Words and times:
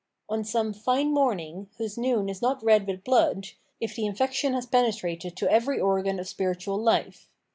* 0.17 0.29
On 0.31 0.43
some" 0.43 0.73
flne 0.73 1.11
morning," 1.11 1.69
whose 1.77 1.95
noon 1.95 2.27
is 2.27 2.41
not 2.41 2.63
red 2.63 2.87
with 2.87 3.03
blood, 3.03 3.49
if 3.79 3.95
the 3.95 4.07
infection 4.07 4.55
has 4.55 4.65
penetrated 4.65 5.37
to 5.37 5.51
every 5.51 5.79
organ 5.79 6.19
of 6.19 6.27
spiritual 6.27 6.79
bfe. 6.79 7.27